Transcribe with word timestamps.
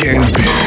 Weekend 0.00 0.32
be. 0.36 0.57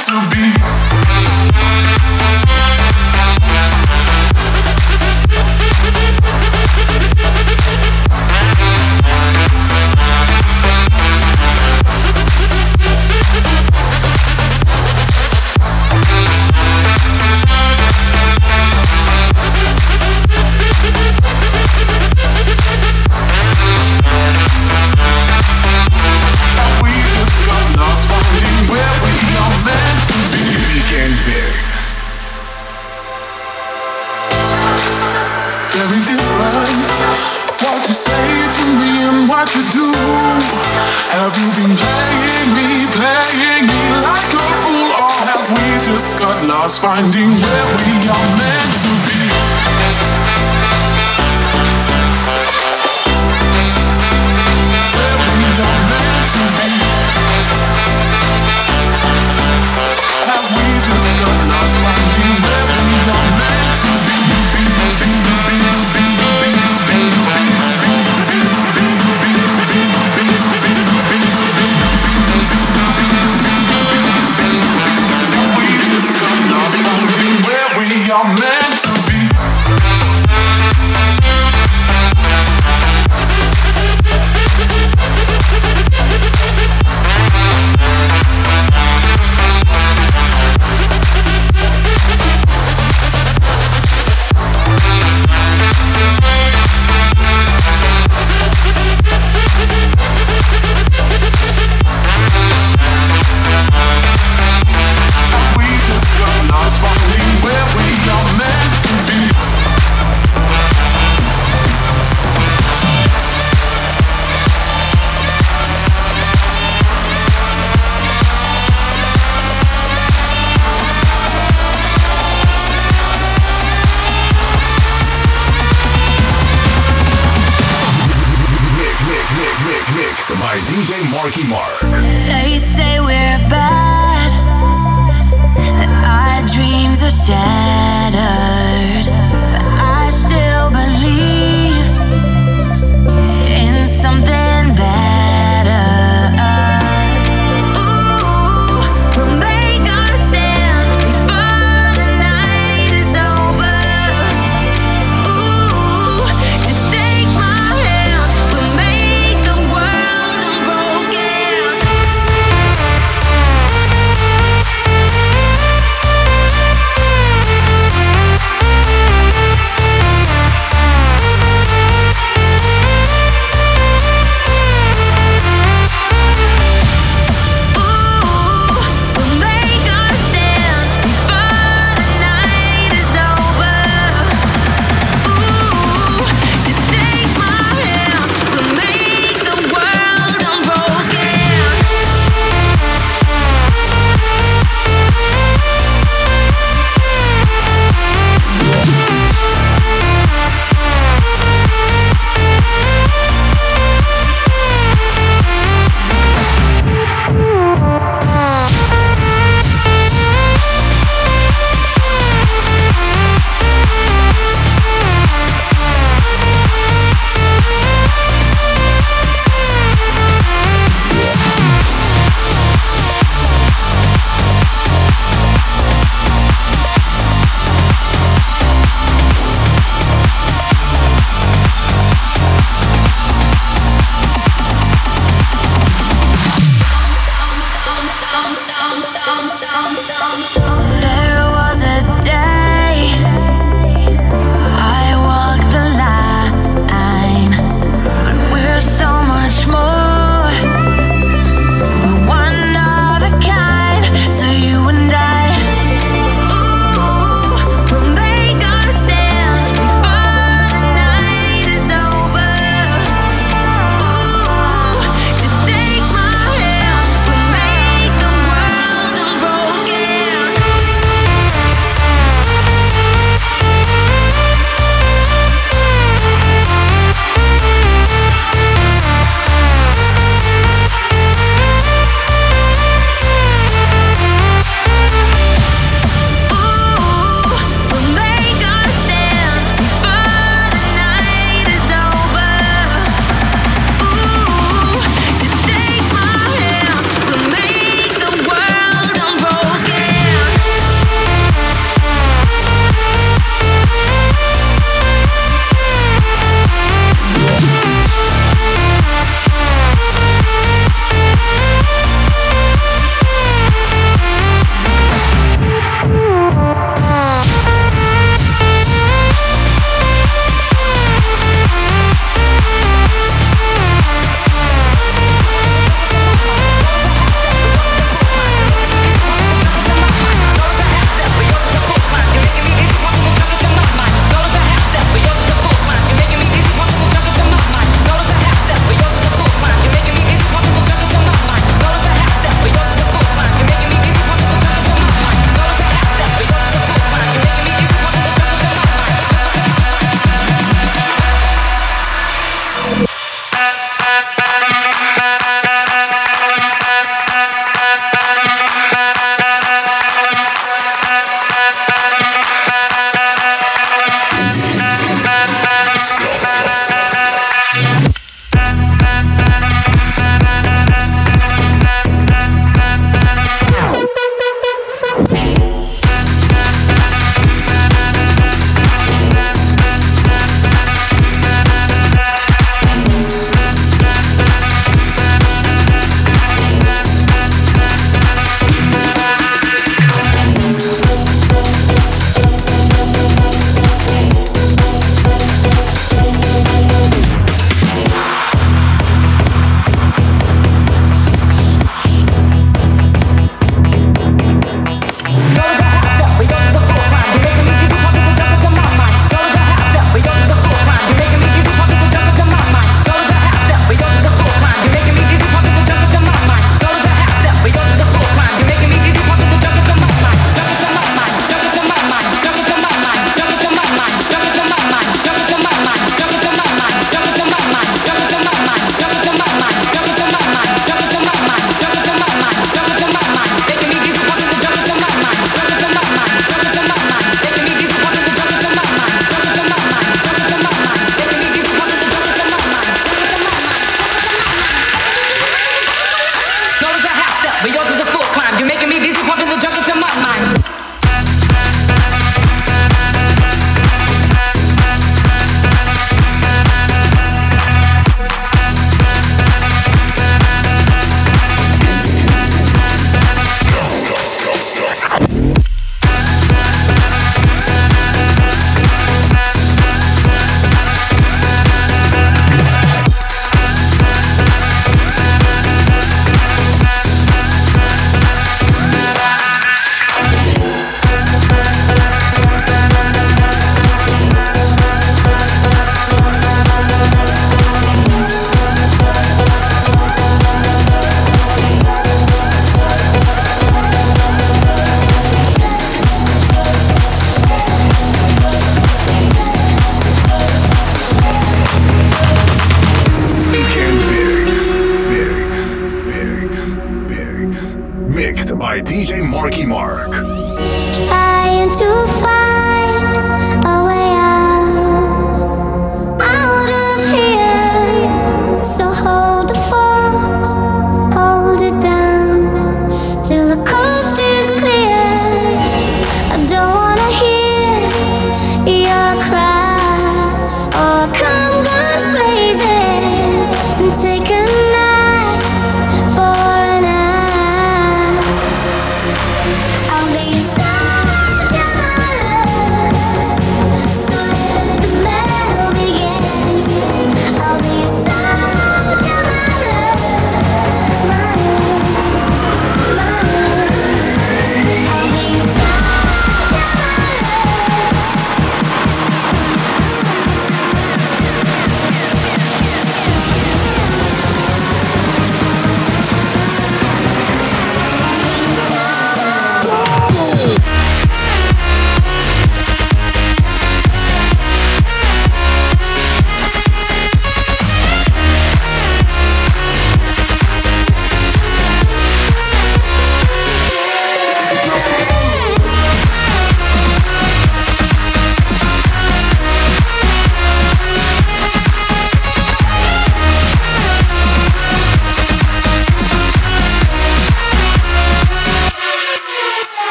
to 0.00 0.27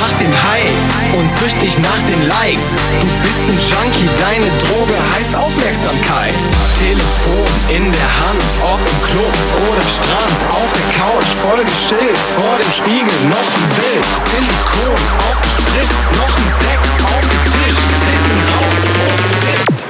nach 0.00 0.12
dem 0.16 0.32
Hype 0.32 1.18
und 1.18 1.30
süchtig 1.40 1.78
nach 1.78 2.02
den 2.08 2.26
Likes. 2.28 2.72
Du 3.00 3.06
bist 3.22 3.42
ein 3.44 3.58
Junkie, 3.60 4.08
deine 4.16 4.48
Droge 4.64 4.96
heißt 5.14 5.34
Aufmerksamkeit. 5.36 6.34
Telefon 6.80 7.48
in 7.68 7.84
der 7.92 8.10
Hand, 8.24 8.50
ob 8.64 8.80
im 8.80 9.00
Club 9.04 9.34
oder 9.68 9.84
Strand, 9.84 10.40
auf 10.56 10.70
der 10.72 10.88
Couch, 10.96 11.30
vollgeschillt, 11.44 12.18
vor 12.36 12.56
dem 12.56 12.72
Spiegel 12.72 13.16
noch 13.28 13.48
ein 13.58 13.68
Bild. 13.76 14.04
Silikon 14.24 15.00
aufgespritzt, 15.28 16.04
noch 16.16 16.34
ein 16.40 16.50
Sekt 16.60 16.94
auf 17.04 17.24
dem 17.32 17.44
Tisch, 17.52 17.80
Titten 18.04 18.38
raus, 18.56 18.80
Post 18.96 19.28
sitzt. 19.44 19.84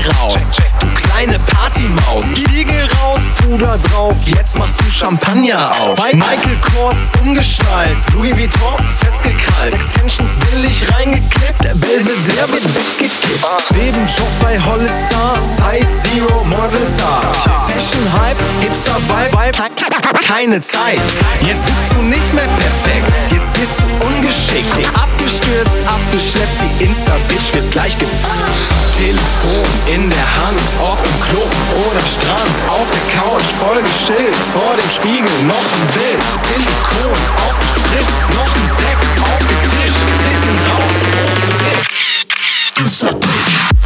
Raus. 0.00 0.77
Kleine 1.08 1.38
Partymaus. 1.38 2.24
Spiegel 2.36 2.88
raus, 3.00 3.20
Puder 3.42 3.78
drauf. 3.78 4.14
Jetzt 4.26 4.58
machst 4.58 4.80
du 4.80 4.90
Champagner 4.90 5.72
auf. 5.80 5.98
Michael 6.12 6.58
Kors 6.72 6.96
umgeschnallt. 7.22 7.96
Louis 8.12 8.32
Vuitton 8.36 8.78
festgekrallt. 9.00 9.74
Extensions 9.74 10.32
billig 10.50 10.84
reingeklippt. 10.94 11.58
Belvedere 11.80 12.52
wird 12.52 12.64
weggekippt. 12.64 13.44
Nebenjob 13.74 14.28
bei 14.42 14.58
Hollister. 14.60 15.38
Size 15.56 15.90
Zero 16.02 16.44
Model 16.44 16.86
Star. 16.86 17.22
Fashion 17.66 18.04
Hype, 18.20 18.38
Hipster 18.60 18.96
Vibe. 19.08 19.38
Keine 20.26 20.60
Zeit. 20.60 21.00
Jetzt 21.40 21.64
bist 21.64 21.78
du 21.90 22.02
nicht 22.02 22.32
mehr 22.34 22.48
perfekt. 22.48 23.10
Jetzt 23.32 23.52
bist 23.54 23.80
du 23.80 24.06
ungeschickt. 24.06 24.68
Abgestürzt, 24.94 25.78
abgeschleppt. 25.86 26.58
Die 26.60 26.84
Insta-Bitch 26.84 27.54
wird 27.54 27.70
gleich 27.72 27.98
gefahren. 27.98 28.52
Telefon 28.96 29.66
in 29.94 30.10
der 30.10 30.18
Hand, 30.18 30.60
ob 30.80 30.97
im 31.04 31.20
Club 31.20 31.52
oder 31.86 32.00
Strand, 32.06 32.58
auf 32.68 32.88
der 32.90 33.04
Couch 33.14 33.48
vollgeschillt, 33.58 34.36
vor 34.52 34.74
dem 34.76 34.90
Spiegel. 34.90 35.30
Noch 35.44 35.54
ein 35.54 35.86
Bild, 35.94 36.22
Silikon 36.46 37.18
aufgespritzt, 37.46 38.22
noch 38.34 38.52
ein 38.54 38.68
Sekt 38.78 39.12
auf 39.22 39.38
dem 39.38 39.60
Tisch, 39.70 39.98
Titten 40.22 40.56
raus, 40.68 40.98
groß 41.12 42.98
sitzt. 42.98 43.77